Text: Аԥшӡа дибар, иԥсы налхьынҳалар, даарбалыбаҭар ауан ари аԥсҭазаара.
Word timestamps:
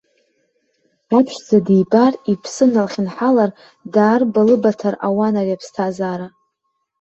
Аԥшӡа 1.17 1.57
дибар, 1.65 2.13
иԥсы 2.31 2.65
налхьынҳалар, 2.71 3.49
даарбалыбаҭар 3.93 4.95
ауан 5.07 5.35
ари 5.41 5.55
аԥсҭазаара. 5.55 6.27